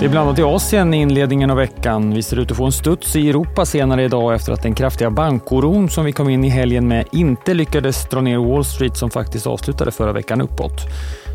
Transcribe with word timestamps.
Det 0.00 0.04
är 0.04 0.10
blandat 0.10 0.38
i 0.38 0.42
Asien 0.42 0.94
i 0.94 0.96
inledningen 0.96 1.50
av 1.50 1.56
veckan. 1.56 2.14
Vi 2.14 2.22
ser 2.22 2.38
ut 2.38 2.50
att 2.50 2.56
få 2.56 2.64
en 2.64 2.72
studs 2.72 3.16
i 3.16 3.28
Europa 3.28 3.66
senare 3.66 4.04
idag 4.04 4.34
efter 4.34 4.52
att 4.52 4.62
den 4.62 4.74
kraftiga 4.74 5.10
bankoron 5.10 5.90
som 5.90 6.04
vi 6.04 6.12
kom 6.12 6.28
in 6.28 6.44
i 6.44 6.48
helgen 6.48 6.88
med 6.88 7.06
inte 7.12 7.54
lyckades 7.54 8.08
dra 8.08 8.20
ner 8.20 8.38
Wall 8.38 8.64
Street 8.64 8.96
som 8.96 9.10
faktiskt 9.10 9.46
avslutade 9.46 9.90
förra 9.90 10.12
veckan 10.12 10.40
uppåt. 10.40 10.80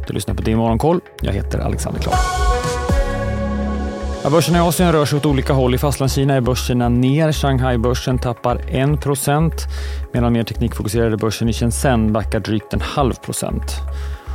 Du 0.08 0.14
lyssnar 0.14 0.36
på 0.36 0.42
Din 0.42 0.58
Morgonkoll. 0.58 1.00
Jag 1.22 1.34
heter 1.34 1.60
Alexander 1.60 2.02
Klar. 2.02 2.16
Ja, 4.24 4.30
börserna 4.30 4.58
i 4.58 4.62
Asien 4.62 4.92
rör 4.92 5.06
sig 5.06 5.18
åt 5.18 5.26
olika 5.26 5.54
håll. 5.54 5.76
I 5.76 5.78
Fastlandskina 5.78 6.34
är 6.34 6.42
börserna 6.42 6.90
ner. 6.90 7.32
Shanghai-börsen 7.32 8.20
tappar 8.20 8.58
1% 8.58 9.52
medan 10.14 10.34
mer 10.34 10.44
teknikfokuserade 10.44 11.18
börsen 11.18 11.50
i 11.50 11.54
Shenzhen 11.54 12.14
backar 12.14 12.40
drygt 12.40 12.74
en 12.74 12.82
halv 12.82 13.14
procent. 13.14 13.76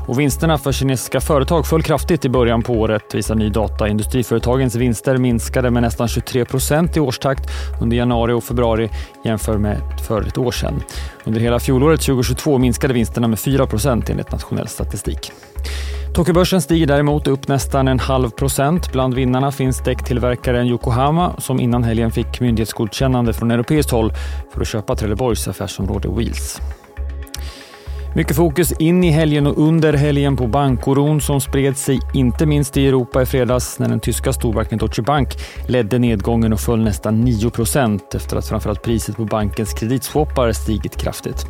Och 0.07 0.21
vinsterna 0.21 0.59
för 0.59 0.73
kinesiska 0.73 1.21
företag 1.21 1.67
föll 1.67 1.83
kraftigt 1.83 2.25
i 2.25 2.29
början 2.29 2.63
på 2.63 2.73
året 2.73 3.15
visar 3.15 3.35
ny 3.35 3.49
data. 3.49 3.89
Industriföretagens 3.89 4.75
vinster 4.75 5.17
minskade 5.17 5.71
med 5.71 5.83
nästan 5.83 6.09
23 6.09 6.45
procent 6.45 6.97
i 6.97 7.01
årstakt 7.01 7.51
under 7.81 7.97
januari 7.97 8.33
och 8.33 8.45
februari 8.45 8.91
jämfört 9.25 9.61
med 9.61 9.81
för 10.07 10.23
ett 10.23 10.39
år 10.39 10.53
sedan. 10.53 10.83
Under 11.25 11.41
hela 11.41 11.61
fjolåret 11.61 12.01
2022 12.01 12.59
minskade 12.59 12.95
vinsterna 12.95 13.29
med 13.29 13.39
4 13.39 13.67
procent 13.67 14.11
enligt 14.11 14.33
nationell 14.33 14.69
statistik. 14.69 15.33
Tokyobörsen 16.15 16.61
stiger 16.61 16.87
däremot 16.87 17.27
upp 17.27 17.49
nästan 17.49 17.89
en 17.89 17.99
halv 17.99 18.31
procent. 18.31 18.93
Bland 18.93 19.15
vinnarna 19.15 19.53
finns 19.53 19.81
däcktillverkaren 19.81 20.67
Yokohama 20.67 21.35
som 21.39 21.61
innan 21.61 21.85
helgen 21.85 22.11
fick 22.11 22.41
myndighetsgodkännande 22.41 23.33
från 23.33 23.51
europeiskt 23.51 23.91
håll 23.91 24.13
för 24.53 24.61
att 24.61 24.69
köpa 24.69 24.97
Trelleborgs 24.97 25.49
affärsområde 25.49 26.09
Wheels. 26.09 26.61
Mycket 28.17 28.37
fokus 28.37 28.73
in 28.73 29.05
i 29.05 29.11
helgen 29.11 29.47
och 29.47 29.59
under 29.59 29.93
helgen 29.93 30.37
på 30.37 30.47
bankoron 30.47 31.21
som 31.21 31.41
spred 31.41 31.77
sig 31.77 32.01
inte 32.15 32.47
minst 32.47 32.77
i 32.77 32.87
Europa 32.87 33.23
i 33.23 33.27
fredags 33.27 33.79
när 33.79 33.89
den 33.89 34.01
tyska 34.01 34.33
storbanken 34.33 34.79
Deutsche 34.79 35.03
Bank 35.03 35.29
ledde 35.69 35.99
nedgången 35.99 36.53
och 36.53 36.61
föll 36.61 36.85
nästan 36.85 37.27
9% 37.27 38.17
efter 38.17 38.37
att 38.37 38.49
framförallt 38.49 38.83
priset 38.83 39.17
på 39.17 39.25
bankens 39.25 39.73
kreditswappar 39.73 40.53
stigit 40.53 40.97
kraftigt. 40.97 41.47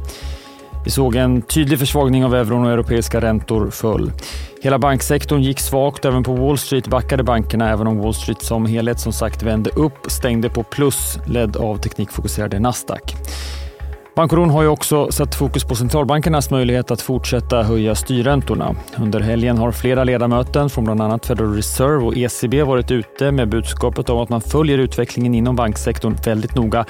Vi 0.85 0.91
såg 0.91 1.15
en 1.15 1.43
tydlig 1.43 1.79
försvagning 1.79 2.25
av 2.25 2.35
euron 2.35 2.65
och 2.65 2.73
europeiska 2.73 3.21
räntor 3.21 3.71
föll. 3.71 4.13
Hela 4.63 4.79
banksektorn 4.79 5.43
gick 5.43 5.61
svagt. 5.61 6.05
Även 6.05 6.23
på 6.23 6.35
Wall 6.35 6.59
Street 6.59 6.87
backade 6.87 7.23
bankerna, 7.23 7.71
även 7.71 7.87
om 7.87 7.99
Wall 7.99 8.15
Street 8.15 8.43
som 8.43 8.67
helhet 8.67 9.01
som 9.01 9.13
sagt 9.13 9.43
vände 9.43 9.71
upp, 9.71 10.11
stängde 10.11 10.49
på 10.49 10.63
plus, 10.63 11.19
ledd 11.27 11.57
av 11.57 11.77
teknikfokuserade 11.77 12.59
Nasdaq. 12.59 13.17
Bankoron 14.17 14.51
har 14.51 14.63
ju 14.63 14.69
också 14.69 15.13
satt 15.13 15.35
fokus 15.35 15.65
på 15.65 15.75
centralbankernas 15.75 16.51
möjlighet 16.51 16.91
att 16.91 17.01
fortsätta 17.01 17.63
höja 17.63 17.95
styrräntorna. 17.95 18.75
Under 18.99 19.21
helgen 19.21 19.59
har 19.59 19.73
flera 19.73 20.05
ledamöter 20.05 20.69
från 20.69 20.85
bland 20.85 21.03
annat 21.03 21.27
Federal 21.27 21.55
Reserve 21.55 22.05
och 22.05 22.17
ECB 22.17 22.63
varit 22.63 22.91
ute 22.91 23.33
med 23.33 23.49
budskapet 23.49 24.09
om 24.09 24.19
att 24.19 24.29
man 24.29 24.41
följer 24.41 24.79
utvecklingen 24.79 25.35
inom 25.35 25.57
banksektorn 25.57 26.17
väldigt 26.25 26.55
noga 26.55 26.85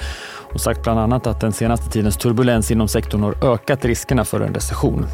och 0.53 0.61
sagt 0.61 0.83
bland 0.83 0.99
annat 0.99 1.27
att 1.27 1.41
den 1.41 1.53
senaste 1.53 1.89
tidens 1.89 2.17
turbulens 2.17 2.71
inom 2.71 2.87
sektorn 2.87 3.23
har 3.23 3.53
ökat 3.53 3.85
riskerna 3.85 4.25
för 4.25 4.39
en 4.39 4.53
recession. 4.53 5.05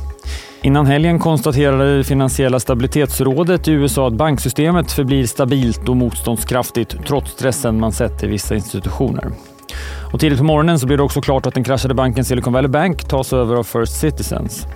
Innan 0.61 0.85
helgen 0.85 1.19
konstaterade 1.19 1.97
det 1.97 2.03
finansiella 2.03 2.59
stabilitetsrådet 2.59 3.67
i 3.67 3.71
USA 3.71 4.07
att 4.07 4.13
banksystemet 4.13 4.91
förblir 4.91 5.25
stabilt 5.25 5.89
och 5.89 5.97
motståndskraftigt 5.97 6.95
trots 7.07 7.31
stressen 7.31 7.79
man 7.79 7.91
sett 7.91 8.23
i 8.23 8.27
vissa 8.27 8.55
institutioner. 8.55 9.31
Och 10.13 10.19
tidigt 10.19 10.37
på 10.37 10.43
morgonen 10.43 10.79
så 10.79 10.85
blev 10.85 10.97
det 10.97 11.03
också 11.03 11.21
klart 11.21 11.45
att 11.45 11.53
den 11.53 11.63
kraschade 11.63 11.93
banken 11.93 12.25
Silicon 12.25 12.53
Valley 12.53 12.69
Bank 12.69 13.07
tas 13.07 13.33
över 13.33 13.55
av 13.55 13.63
First 13.63 13.99
Citizens. 13.99 14.67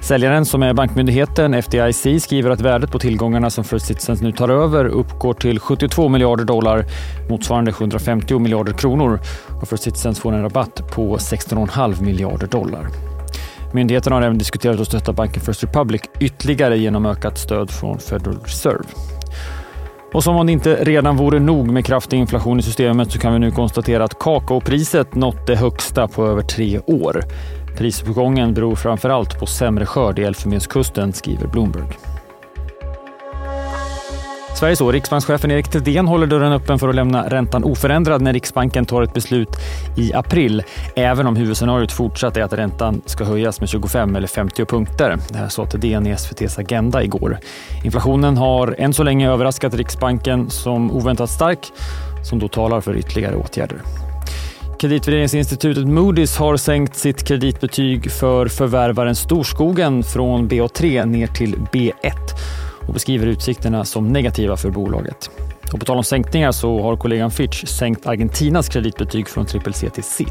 Säljaren 0.00 0.46
som 0.46 0.62
är 0.62 0.74
bankmyndigheten 0.74 1.62
FDIC 1.62 2.22
skriver 2.22 2.50
att 2.50 2.60
värdet 2.60 2.90
på 2.90 2.98
tillgångarna 2.98 3.50
som 3.50 3.64
First 3.64 3.86
Citizens 3.86 4.20
nu 4.20 4.32
tar 4.32 4.48
över 4.48 4.84
uppgår 4.84 5.34
till 5.34 5.60
72 5.60 6.08
miljarder 6.08 6.44
dollar, 6.44 6.84
motsvarande 7.30 7.72
750 7.72 8.38
miljarder 8.38 8.72
kronor. 8.72 9.20
Och 9.60 9.68
First 9.68 9.82
Citizens 9.82 10.20
får 10.20 10.32
en 10.32 10.42
rabatt 10.42 10.90
på 10.90 11.16
16,5 11.16 12.02
miljarder 12.02 12.46
dollar. 12.46 12.86
Myndigheten 13.72 14.12
har 14.12 14.22
även 14.22 14.38
diskuterat 14.38 14.80
att 14.80 14.86
stötta 14.86 15.12
banken 15.12 15.42
First 15.42 15.62
Republic 15.62 16.02
ytterligare 16.20 16.78
genom 16.78 17.06
ökat 17.06 17.38
stöd 17.38 17.70
från 17.70 17.98
Federal 17.98 18.38
Reserve. 18.44 19.15
Och 20.16 20.24
som 20.24 20.36
om 20.36 20.46
det 20.46 20.52
inte 20.52 20.84
redan 20.84 21.16
vore 21.16 21.38
nog 21.38 21.72
med 21.72 21.86
kraftig 21.86 22.16
inflation 22.16 22.58
i 22.58 22.62
systemet 22.62 23.12
så 23.12 23.18
kan 23.18 23.32
vi 23.32 23.38
nu 23.38 23.50
konstatera 23.50 24.04
att 24.04 24.18
kakaopriset 24.18 25.14
nått 25.14 25.46
det 25.46 25.56
högsta 25.56 26.08
på 26.08 26.26
över 26.26 26.42
tre 26.42 26.78
år. 26.78 27.22
Prisuppgången 27.78 28.54
beror 28.54 28.74
framför 28.74 29.10
allt 29.10 29.40
på 29.40 29.46
sämre 29.46 29.86
skörd 29.86 30.18
i 30.18 30.22
Elfenbenskusten, 30.22 31.12
skriver 31.12 31.46
Bloomberg. 31.46 32.15
Sveriges 34.56 34.80
och 34.80 34.92
riksbankschefen 34.92 35.50
Erik 35.50 35.68
Thedéen 35.68 36.08
håller 36.08 36.26
dörren 36.26 36.52
öppen 36.52 36.78
för 36.78 36.88
att 36.88 36.94
lämna 36.94 37.28
räntan 37.28 37.64
oförändrad 37.64 38.22
när 38.22 38.32
Riksbanken 38.32 38.86
tar 38.86 39.02
ett 39.02 39.14
beslut 39.14 39.48
i 39.96 40.14
april. 40.14 40.62
Även 40.94 41.26
om 41.26 41.36
huvudscenariot 41.36 41.92
fortsatt 41.92 42.36
är 42.36 42.42
att 42.42 42.52
räntan 42.52 43.02
ska 43.06 43.24
höjas 43.24 43.60
med 43.60 43.68
25 43.68 44.16
eller 44.16 44.28
50 44.28 44.64
punkter. 44.64 45.18
Det 45.28 45.38
här 45.38 45.48
sa 45.48 45.66
Thedéen 45.66 46.06
i 46.06 46.10
SVTs 46.10 46.58
Agenda 46.58 47.04
igår. 47.04 47.38
Inflationen 47.84 48.36
har 48.36 48.74
än 48.78 48.92
så 48.92 49.02
länge 49.02 49.30
överraskat 49.30 49.74
Riksbanken 49.74 50.50
som 50.50 50.90
oväntat 50.90 51.30
stark, 51.30 51.72
som 52.24 52.38
då 52.38 52.48
talar 52.48 52.80
för 52.80 52.96
ytterligare 52.96 53.36
åtgärder. 53.36 53.78
Kreditvärderingsinstitutet 54.78 55.84
Moody's 55.84 56.38
har 56.38 56.56
sänkt 56.56 56.96
sitt 56.96 57.24
kreditbetyg 57.28 58.10
för 58.12 58.46
förvärvaren 58.48 59.14
Storskogen 59.14 60.02
från 60.02 60.48
BA3 60.48 61.06
ner 61.06 61.26
till 61.26 61.54
B1 61.72 61.92
och 62.86 62.94
beskriver 62.94 63.26
utsikterna 63.26 63.84
som 63.84 64.08
negativa 64.08 64.56
för 64.56 64.70
bolaget. 64.70 65.30
Och 65.72 65.78
på 65.78 65.84
tal 65.86 65.96
om 65.96 66.04
sänkningar 66.04 66.52
så 66.52 66.82
har 66.82 66.96
kollegan 66.96 67.30
Fitch 67.30 67.64
sänkt 67.64 68.06
Argentinas 68.06 68.68
kreditbetyg 68.68 69.28
från 69.28 69.46
CCC 69.46 69.84
till 69.94 70.04
C. 70.04 70.26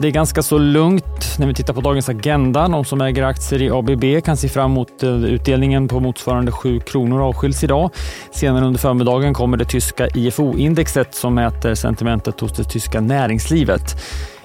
Det 0.00 0.08
är 0.08 0.12
ganska 0.12 0.42
så 0.42 0.58
lugnt 0.58 1.36
när 1.38 1.46
vi 1.46 1.54
tittar 1.54 1.74
på 1.74 1.80
dagens 1.80 2.08
agenda. 2.08 2.68
De 2.68 2.84
som 2.84 3.00
äger 3.00 3.22
aktier 3.22 3.62
i 3.62 3.70
ABB 3.70 4.24
kan 4.24 4.36
se 4.36 4.48
fram 4.48 4.70
emot 4.70 5.02
eh, 5.02 5.24
utdelningen 5.24 5.88
på 5.88 6.00
motsvarande 6.00 6.52
7 6.52 6.80
kronor 6.80 7.22
avskiljs 7.22 7.64
idag. 7.64 7.90
Senare 8.30 8.64
under 8.64 8.80
förmiddagen 8.80 9.34
kommer 9.34 9.56
det 9.56 9.64
tyska 9.64 10.08
IFO-indexet 10.08 11.14
som 11.14 11.34
mäter 11.34 11.74
sentimentet 11.74 12.40
hos 12.40 12.52
det 12.52 12.64
tyska 12.64 13.00
näringslivet. 13.00 13.96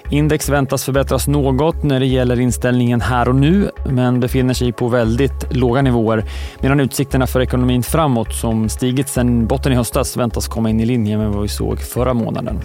Index 0.09 0.49
väntas 0.49 0.83
förbättras 0.83 1.27
något 1.27 1.83
när 1.83 1.99
det 1.99 2.05
gäller 2.05 2.39
inställningen 2.39 3.01
här 3.01 3.29
och 3.29 3.35
nu, 3.35 3.69
men 3.89 4.19
befinner 4.19 4.53
sig 4.53 4.71
på 4.71 4.87
väldigt 4.87 5.55
låga 5.55 5.81
nivåer, 5.81 6.25
medan 6.59 6.79
utsikterna 6.79 7.27
för 7.27 7.41
ekonomin 7.41 7.83
framåt, 7.83 8.33
som 8.33 8.69
stigit 8.69 9.09
sedan 9.09 9.47
botten 9.47 9.71
i 9.71 9.75
höstas, 9.75 10.17
väntas 10.17 10.47
komma 10.47 10.69
in 10.69 10.79
i 10.79 10.85
linje 10.85 11.17
med 11.17 11.29
vad 11.29 11.41
vi 11.41 11.47
såg 11.47 11.79
förra 11.79 12.13
månaden. 12.13 12.59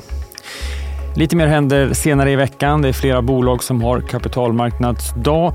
Lite 1.17 1.37
mer 1.37 1.47
händer 1.47 1.93
senare 1.93 2.31
i 2.31 2.37
veckan. 2.37 2.83
Det 2.83 2.89
är 2.89 2.93
flera 2.93 3.23
bolag 3.23 3.63
som 3.63 3.83
har 3.83 4.01
kapitalmarknadsdag 4.01 5.55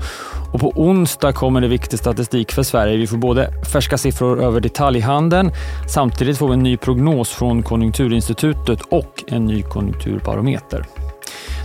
och 0.52 0.60
på 0.60 0.72
onsdag 0.76 1.32
kommer 1.32 1.60
det 1.60 1.68
viktig 1.68 1.98
statistik 1.98 2.52
för 2.52 2.62
Sverige. 2.62 2.96
Vi 2.96 3.06
får 3.06 3.16
både 3.16 3.64
färska 3.72 3.98
siffror 3.98 4.42
över 4.42 4.60
detaljhandeln. 4.60 5.52
Samtidigt 5.88 6.38
får 6.38 6.48
vi 6.48 6.54
en 6.54 6.62
ny 6.62 6.76
prognos 6.76 7.30
från 7.30 7.62
Konjunkturinstitutet 7.62 8.80
och 8.90 9.24
en 9.26 9.46
ny 9.46 9.62
konjunkturbarometer. 9.62 10.95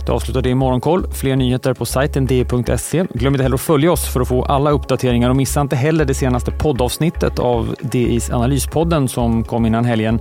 Det 0.06 0.12
avslutar 0.12 0.42
det 0.42 0.48
i 0.50 0.54
Morgonkoll. 0.54 1.06
Fler 1.12 1.36
nyheter 1.36 1.74
på 1.74 1.86
sajten 1.86 2.26
di.se. 2.26 3.04
Glöm 3.14 3.34
inte 3.34 3.42
heller 3.42 3.54
att 3.54 3.60
följa 3.60 3.92
oss 3.92 4.12
för 4.12 4.20
att 4.20 4.28
få 4.28 4.44
alla 4.44 4.70
uppdateringar 4.70 5.30
och 5.30 5.36
missa 5.36 5.60
inte 5.60 5.76
heller 5.76 6.04
det 6.04 6.14
senaste 6.14 6.50
poddavsnittet 6.50 7.38
av 7.38 7.74
DIs 7.80 8.30
analyspodden 8.30 9.08
som 9.08 9.44
kom 9.44 9.66
innan 9.66 9.84
helgen. 9.84 10.20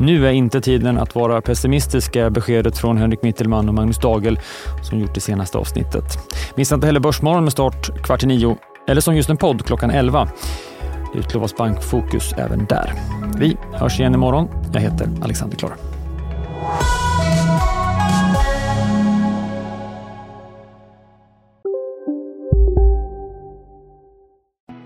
Nu 0.00 0.28
är 0.28 0.32
inte 0.32 0.60
tiden 0.60 0.98
att 0.98 1.14
vara 1.14 1.40
pessimistisk, 1.40 2.12
beskedet 2.30 2.78
från 2.78 2.98
Henrik 2.98 3.22
Mittelman 3.22 3.68
och 3.68 3.74
Magnus 3.74 3.98
Dagel 3.98 4.40
som 4.82 4.98
gjort 5.00 5.14
det 5.14 5.20
senaste 5.20 5.58
avsnittet. 5.58 6.04
Missa 6.54 6.74
inte 6.74 6.86
heller 6.86 7.00
Börsmorgon 7.00 7.44
med 7.44 7.52
start 7.52 8.02
kvart 8.02 8.22
i 8.22 8.26
nio 8.26 8.56
eller 8.88 9.00
som 9.00 9.16
just 9.16 9.30
en 9.30 9.36
podd 9.36 9.66
klockan 9.66 9.90
11. 9.90 10.28
Det 11.12 11.18
utlovas 11.18 11.56
bankfokus 11.56 12.32
även 12.32 12.66
där. 12.68 12.92
Vi 13.36 13.56
hörs 13.72 14.00
igen 14.00 14.14
imorgon. 14.14 14.48
Jag 14.72 14.80
heter 14.80 15.08
Alexander 15.22 15.56
Klar. 15.56 15.91